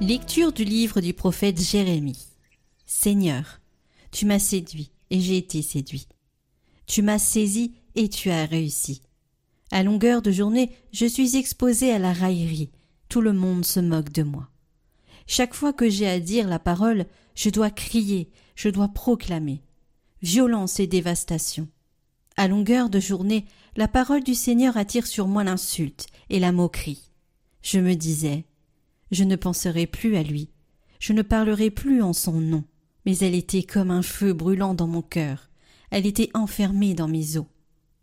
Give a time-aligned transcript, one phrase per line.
[0.00, 2.28] Lecture du livre du prophète Jérémie.
[2.86, 3.60] Seigneur,
[4.12, 6.06] tu m'as séduit et j'ai été séduit.
[6.86, 9.02] Tu m'as saisi et tu as réussi.
[9.72, 12.70] À longueur de journée, je suis exposé à la raillerie.
[13.08, 14.48] Tout le monde se moque de moi.
[15.26, 19.62] Chaque fois que j'ai à dire la parole, je dois crier, je dois proclamer.
[20.22, 21.66] Violence et dévastation.
[22.36, 23.46] À longueur de journée,
[23.76, 27.10] la parole du Seigneur attire sur moi l'insulte et la moquerie.
[27.62, 28.44] Je me disais,
[29.10, 30.50] je ne penserai plus à lui,
[31.00, 32.64] je ne parlerai plus en son nom,
[33.06, 35.48] mais elle était comme un feu brûlant dans mon cœur,
[35.90, 37.46] elle était enfermée dans mes os.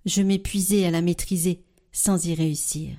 [0.06, 2.96] Je m'épuisais à la maîtriser sans y réussir.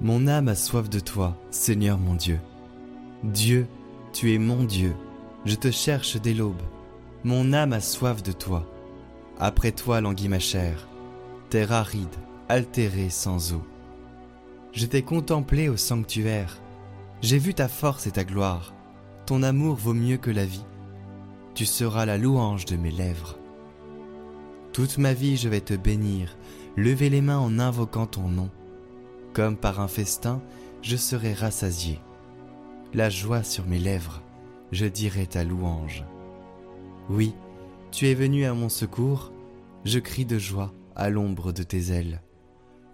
[0.00, 2.40] Mon âme a soif de toi, Seigneur mon Dieu.
[3.22, 3.68] Dieu,
[4.12, 4.96] tu es mon Dieu,
[5.44, 6.60] je te cherche dès l'aube.
[7.24, 8.66] Mon âme a soif de toi.
[9.38, 10.88] Après toi languit ma chair,
[11.50, 12.16] terre aride,
[12.48, 13.62] altérée sans eau.
[14.72, 16.60] Je t'ai contemplé au sanctuaire,
[17.20, 18.74] j'ai vu ta force et ta gloire.
[19.26, 20.64] Ton amour vaut mieux que la vie.
[21.54, 23.38] Tu seras la louange de mes lèvres.
[24.72, 26.36] Toute ma vie je vais te bénir,
[26.76, 28.50] lever les mains en invoquant ton nom.
[29.32, 30.42] Comme par un festin,
[30.82, 32.00] je serai rassasié.
[32.94, 34.22] La joie sur mes lèvres,
[34.72, 36.04] je dirai ta louange.
[37.08, 37.34] Oui,
[37.90, 39.32] tu es venu à mon secours,
[39.84, 42.22] je crie de joie à l'ombre de tes ailes.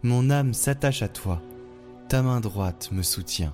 [0.03, 1.43] Mon âme s'attache à toi,
[2.09, 3.53] ta main droite me soutient.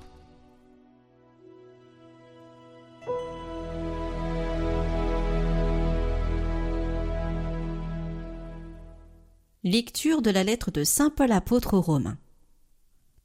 [9.64, 12.18] Lecture de la lettre de Saint Paul apôtre aux Romains.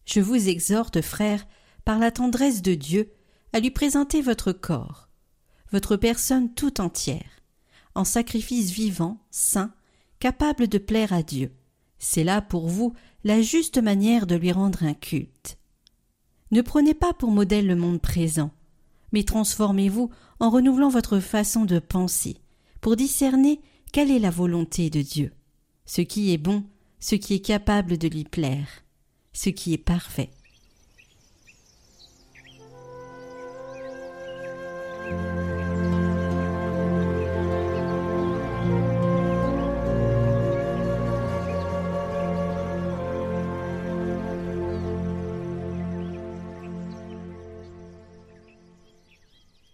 [0.05, 1.45] Je vous exhorte, frères,
[1.83, 3.11] par la tendresse de Dieu,
[3.51, 5.08] à lui présenter votre corps,
[5.71, 7.41] votre personne tout entière,
[7.95, 9.73] en sacrifice vivant, saint,
[10.19, 11.51] capable de plaire à Dieu.
[11.97, 12.93] C'est là pour vous
[13.23, 15.57] la juste manière de lui rendre un culte.
[16.51, 18.51] Ne prenez pas pour modèle le monde présent,
[19.11, 20.09] mais transformez-vous
[20.39, 22.37] en renouvelant votre façon de penser,
[22.81, 25.31] pour discerner quelle est la volonté de Dieu,
[25.85, 26.63] ce qui est bon,
[26.99, 28.67] ce qui est capable de lui plaire,
[29.33, 30.31] ce qui est parfait.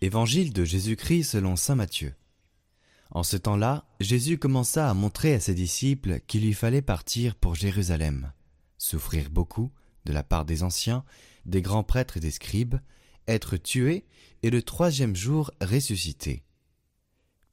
[0.06, 2.14] Évangile de Jésus-Christ selon Saint Matthieu.
[3.10, 7.56] En ce temps-là, Jésus commença à montrer à ses disciples qu'il lui fallait partir pour
[7.56, 8.32] Jérusalem,
[8.78, 9.72] souffrir beaucoup
[10.06, 11.04] de la part des anciens,
[11.48, 12.76] des grands prêtres et des scribes,
[13.28, 14.06] être tué
[14.44, 16.44] et le troisième jour ressuscité.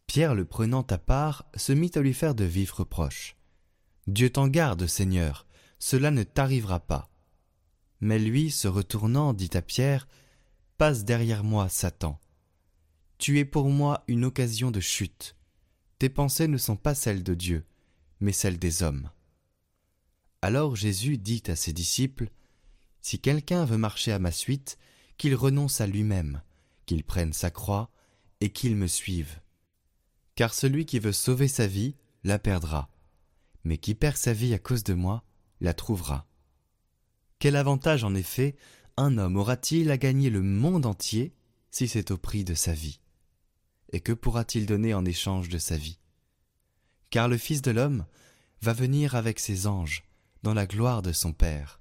[0.07, 3.35] Pierre le prenant à part se mit à lui faire de vifs reproches.
[4.09, 5.47] Dieu t'en garde, Seigneur,
[5.79, 7.09] cela ne t'arrivera pas.
[8.03, 10.07] Mais lui, se retournant, dit à Pierre,
[10.77, 12.19] Passe derrière moi, Satan.
[13.23, 15.37] Tu es pour moi une occasion de chute.
[16.01, 17.65] Tes pensées ne sont pas celles de Dieu,
[18.19, 19.11] mais celles des hommes.
[20.43, 22.33] Alors Jésus dit à ses disciples,
[23.01, 24.77] Si quelqu'un veut marcher à ma suite,
[25.19, 26.43] qu'il renonce à lui-même,
[26.85, 27.93] qu'il prenne sa croix,
[28.41, 29.39] et qu'il me suive.
[30.35, 31.95] Car celui qui veut sauver sa vie,
[32.25, 32.91] la perdra,
[33.63, 35.23] mais qui perd sa vie à cause de moi,
[35.61, 36.27] la trouvera.
[37.39, 38.57] Quel avantage en effet
[38.97, 41.37] un homme aura-t-il à gagner le monde entier
[41.71, 42.99] si c'est au prix de sa vie?
[43.93, 45.99] Et que pourra-t-il donner en échange de sa vie?
[47.11, 48.07] Car le Fils de l'homme
[48.63, 50.05] va venir avec ses anges
[50.43, 51.81] dans la gloire de son Père.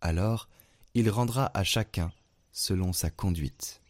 [0.00, 0.48] Alors
[0.94, 2.12] il rendra à chacun
[2.52, 3.80] selon sa conduite.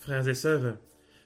[0.00, 0.78] Frères et sœurs,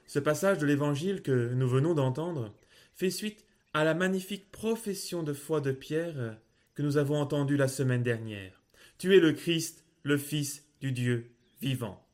[0.05, 2.53] ce passage de l'Évangile que nous venons d'entendre
[2.93, 6.37] fait suite à la magnifique profession de foi de Pierre
[6.75, 8.61] que nous avons entendue la semaine dernière.
[8.97, 11.31] Tu es le Christ, le Fils du Dieu
[11.61, 12.05] vivant.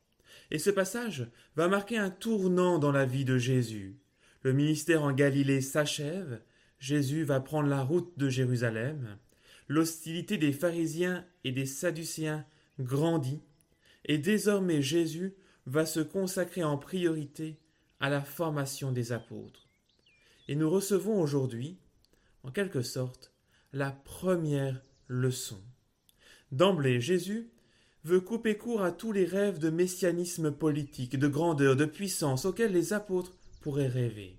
[0.52, 1.26] Et ce passage
[1.56, 3.96] va marquer un tournant dans la vie de Jésus.
[4.42, 6.42] Le ministère en Galilée s'achève,
[6.78, 9.18] Jésus va prendre la route de Jérusalem,
[9.66, 12.46] l'hostilité des pharisiens et des sadducéens
[12.78, 13.42] grandit,
[14.04, 15.34] et désormais Jésus
[15.66, 17.58] va se consacrer en priorité
[18.00, 19.68] à la formation des apôtres.
[20.48, 21.78] Et nous recevons aujourd'hui,
[22.42, 23.32] en quelque sorte,
[23.72, 25.60] la première leçon.
[26.50, 27.50] D'emblée, Jésus
[28.04, 32.72] veut couper court à tous les rêves de messianisme politique, de grandeur, de puissance auxquels
[32.72, 34.36] les apôtres pourraient rêver.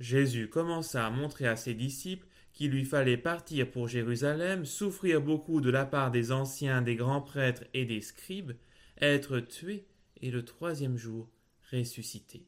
[0.00, 5.60] Jésus commença à montrer à ses disciples qu'il lui fallait partir pour Jérusalem, souffrir beaucoup
[5.60, 8.52] de la part des anciens, des grands prêtres et des scribes,
[9.00, 9.86] être tué
[10.20, 11.28] et le troisième jour
[11.72, 12.46] ressuscité.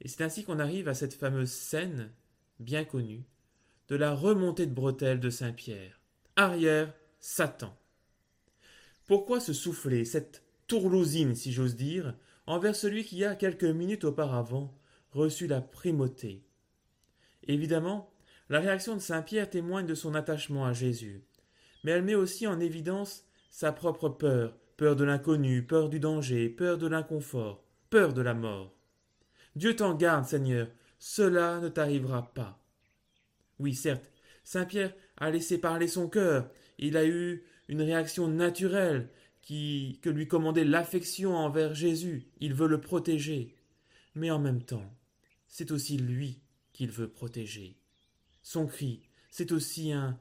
[0.00, 2.12] Et c'est ainsi qu'on arrive à cette fameuse scène,
[2.60, 3.24] bien connue,
[3.88, 6.00] de la remontée de bretelles de Saint Pierre.
[6.36, 7.76] Arrière, Satan.
[9.06, 12.14] Pourquoi se souffler cette tourlousine, si j'ose dire,
[12.46, 14.78] envers celui qui a quelques minutes auparavant
[15.12, 16.44] reçu la primauté?
[17.44, 18.12] Évidemment,
[18.50, 21.24] la réaction de Saint Pierre témoigne de son attachement à Jésus,
[21.82, 26.48] mais elle met aussi en évidence sa propre peur, peur de l'inconnu, peur du danger,
[26.48, 28.74] peur de l'inconfort, peur de la mort.
[29.54, 32.64] Dieu t'en garde, Seigneur, cela ne t'arrivera pas.
[33.58, 34.10] Oui, certes,
[34.44, 39.10] Saint Pierre a laissé parler son cœur, il a eu une réaction naturelle
[39.48, 42.28] que lui commandait l'affection envers Jésus.
[42.40, 43.54] Il veut le protéger.
[44.14, 44.94] Mais en même temps,
[45.48, 46.40] c'est aussi lui
[46.72, 47.76] qu'il veut protéger.
[48.42, 50.18] Son cri, c'est aussi un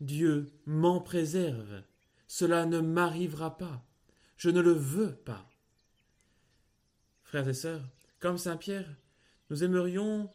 [0.00, 1.82] Dieu m'en préserve.
[2.26, 3.84] Cela ne m'arrivera pas.
[4.36, 5.50] Je ne le veux pas.
[7.22, 7.88] Frères et sœurs,
[8.20, 8.96] comme Saint Pierre,
[9.50, 10.30] nous aimerions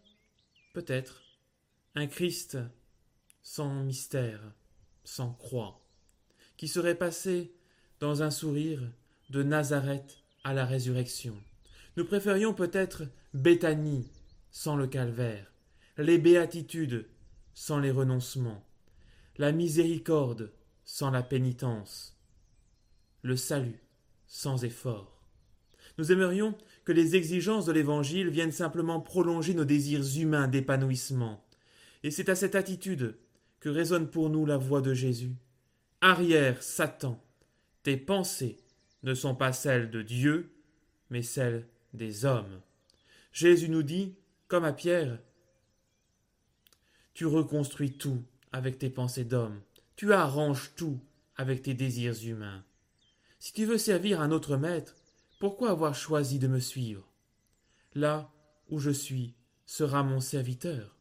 [0.74, 1.22] peut-être
[1.96, 2.58] un Christ
[3.42, 4.42] sans mystère,
[5.04, 5.86] sans croix,
[6.58, 7.54] qui serait passé
[8.00, 8.82] dans un sourire
[9.30, 11.36] de Nazareth à la résurrection.
[11.98, 13.04] Nous préférions peut-être
[13.34, 14.12] Béthanie
[14.52, 15.52] sans le calvaire,
[15.98, 17.08] les béatitudes
[17.54, 18.66] sans les renoncements,
[19.38, 20.52] la miséricorde
[20.92, 22.18] sans la pénitence,
[23.22, 23.80] le salut
[24.26, 25.22] sans effort.
[26.00, 31.46] Nous aimerions que les exigences de l'Évangile viennent simplement prolonger nos désirs humains d'épanouissement.
[32.02, 33.16] Et c'est à cette attitude
[33.60, 35.36] que résonne pour nous la voix de Jésus.
[36.02, 37.24] Arrière, Satan,
[37.84, 38.58] tes pensées
[39.04, 40.52] ne sont pas celles de Dieu,
[41.12, 42.62] mais celles des hommes.
[43.32, 44.16] Jésus nous dit,
[44.48, 45.20] comme à Pierre,
[47.14, 49.62] Tu reconstruis tout avec tes pensées d'homme,
[50.00, 50.98] tu arranges tout
[51.36, 52.64] avec tes désirs humains.
[53.38, 54.96] Si tu veux servir un autre maître,
[55.42, 57.12] pourquoi avoir choisi de me suivre?
[57.96, 58.32] Là
[58.70, 59.36] où je suis
[59.66, 60.96] sera mon serviteur.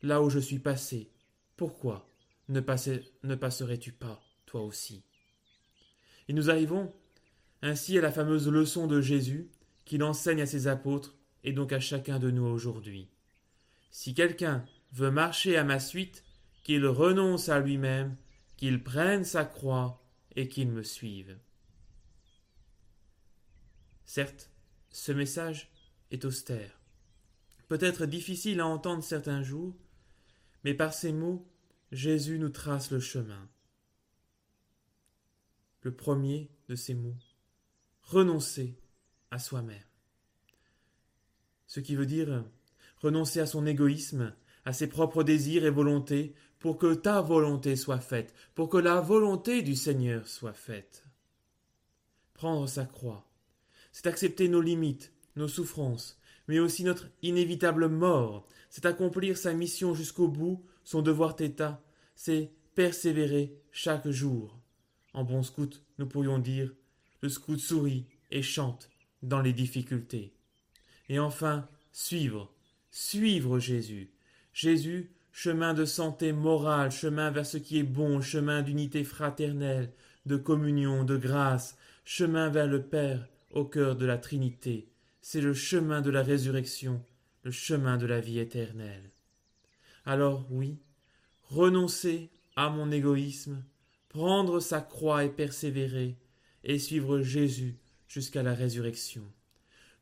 [0.00, 1.10] Là où je suis passé,
[1.58, 2.08] pourquoi
[2.48, 5.04] ne, passerais-tu pas toi aussi?
[6.26, 6.90] Et nous arrivons
[7.60, 9.50] ainsi à la fameuse leçon de Jésus
[9.84, 11.14] qu'il enseigne à ses apôtres
[11.44, 13.10] et donc à chacun de nous aujourd'hui.
[13.90, 14.64] Si quelqu'un
[14.94, 16.24] veut marcher à ma suite,
[16.62, 18.16] qu'il renonce à lui-même,
[18.60, 20.04] qu'il prenne sa croix
[20.36, 21.38] et qu'il me suive.
[24.04, 24.50] Certes,
[24.90, 25.72] ce message
[26.10, 26.78] est austère,
[27.68, 29.74] peut-être difficile à entendre certains jours,
[30.62, 31.48] mais par ces mots,
[31.90, 33.48] Jésus nous trace le chemin
[35.82, 37.16] le premier de ces mots.
[38.02, 38.78] Renoncer
[39.30, 39.82] à soi-même.
[41.66, 42.44] Ce qui veut dire
[42.98, 48.00] renoncer à son égoïsme, à ses propres désirs et volontés, pour que ta volonté soit
[48.00, 51.04] faite, pour que la volonté du Seigneur soit faite.
[52.34, 53.26] Prendre sa croix,
[53.92, 59.94] c'est accepter nos limites, nos souffrances, mais aussi notre inévitable mort, c'est accomplir sa mission
[59.94, 61.82] jusqu'au bout, son devoir d'état,
[62.14, 64.58] c'est persévérer chaque jour,
[65.12, 66.72] en bon scout, nous pourrions dire
[67.22, 68.90] le scout sourit et chante
[69.22, 70.34] dans les difficultés.
[71.08, 72.52] Et enfin, suivre,
[72.90, 74.10] suivre Jésus.
[74.52, 79.92] Jésus, chemin de santé morale, chemin vers ce qui est bon, chemin d'unité fraternelle,
[80.26, 84.88] de communion, de grâce, chemin vers le Père au cœur de la Trinité.
[85.20, 87.02] C'est le chemin de la résurrection,
[87.42, 89.10] le chemin de la vie éternelle.
[90.04, 90.78] Alors oui,
[91.44, 93.64] renoncer à mon égoïsme,
[94.08, 96.16] prendre sa croix et persévérer,
[96.64, 97.78] et suivre Jésus
[98.08, 99.22] jusqu'à la résurrection.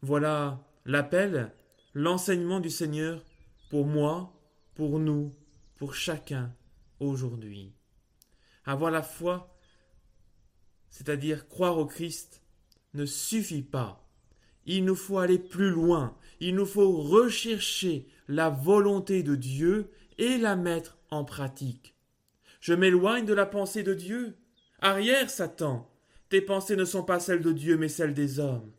[0.03, 1.53] Voilà l'appel,
[1.95, 3.25] l'enseignement du Seigneur
[3.71, 4.33] pour moi,
[4.79, 5.33] pour nous,
[5.75, 6.55] pour chacun
[7.01, 7.75] aujourd'hui.
[8.65, 9.53] Avoir la foi,
[10.89, 12.45] c'est-à-dire croire au Christ,
[12.95, 14.09] ne suffit pas.
[14.67, 20.39] il nous faut aller plus loin, il nous faut rechercher la volonté de Dieu et
[20.39, 21.97] la mettre en pratique.
[22.61, 24.37] Je m'éloigne de la pensée de Dieu.
[24.79, 25.91] Arrière, Satan.
[26.29, 28.71] Tes pensées ne sont pas celles de Dieu, mais celles des hommes.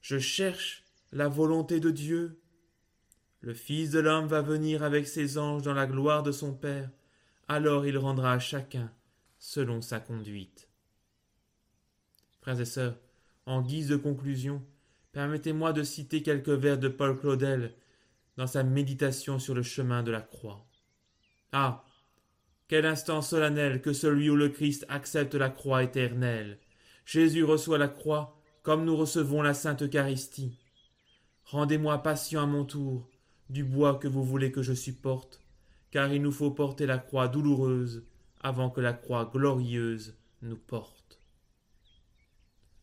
[0.00, 2.41] Je cherche la volonté de Dieu.
[3.42, 6.88] Le Fils de l'homme va venir avec ses anges dans la gloire de son Père.
[7.48, 8.92] Alors il rendra à chacun
[9.40, 10.68] selon sa conduite.
[12.40, 12.96] Frères et sœurs,
[13.46, 14.62] en guise de conclusion,
[15.10, 17.74] permettez-moi de citer quelques vers de Paul Claudel
[18.36, 20.64] dans sa méditation sur le chemin de la croix.
[21.50, 21.84] Ah.
[22.68, 26.58] Quel instant solennel que celui où le Christ accepte la croix éternelle.
[27.04, 30.56] Jésus reçoit la croix comme nous recevons la Sainte Eucharistie.
[31.44, 33.11] Rendez-moi patient à mon tour
[33.52, 35.42] du bois que vous voulez que je supporte,
[35.90, 38.06] car il nous faut porter la croix douloureuse
[38.40, 41.20] avant que la croix glorieuse nous porte.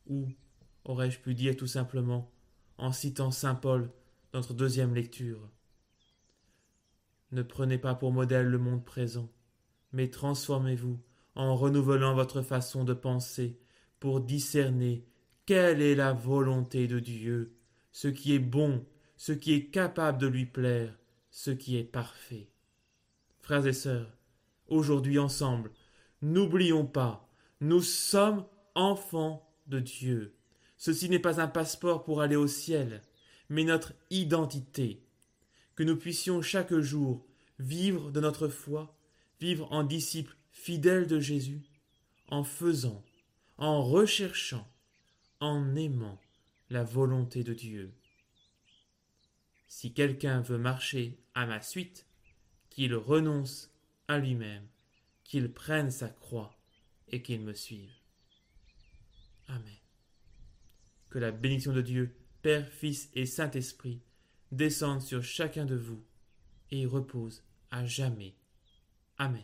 [0.05, 0.27] Ou
[0.85, 2.31] aurais-je pu dire tout simplement,
[2.77, 3.91] en citant saint Paul
[4.35, 5.49] notre deuxième lecture.
[7.31, 9.29] Ne prenez pas pour modèle le monde présent,
[9.91, 10.99] mais transformez-vous
[11.33, 13.59] en renouvelant votre façon de penser
[13.99, 15.03] pour discerner
[15.47, 17.55] quelle est la volonté de Dieu,
[17.91, 18.85] ce qui est bon,
[19.19, 20.97] ce qui est capable de lui plaire,
[21.29, 22.47] ce qui est parfait.
[23.41, 24.17] Frères et sœurs,
[24.69, 25.71] aujourd'hui ensemble,
[26.21, 30.37] n'oublions pas, nous sommes enfants de Dieu.
[30.77, 33.01] Ceci n'est pas un passeport pour aller au ciel,
[33.49, 35.03] mais notre identité.
[35.75, 37.25] Que nous puissions chaque jour
[37.59, 38.95] vivre de notre foi,
[39.41, 41.63] vivre en disciples fidèles de Jésus,
[42.29, 43.03] en faisant,
[43.57, 44.65] en recherchant,
[45.41, 46.21] en aimant
[46.69, 47.91] la volonté de Dieu.
[49.69, 52.05] Si quelqu'un veut marcher à ma suite,
[52.69, 53.71] qu'il renonce
[54.09, 54.67] à lui-même,
[55.23, 56.59] qu'il prenne sa croix
[57.07, 57.93] et qu'il me suive.
[59.47, 59.79] Amen
[61.09, 64.01] que la bénédiction de Dieu, Père, Fils et Saint-Esprit,
[64.51, 66.03] descende sur chacun de vous
[66.71, 68.35] et repose à jamais.
[69.17, 69.43] Amen.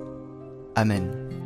[0.77, 1.40] Amen.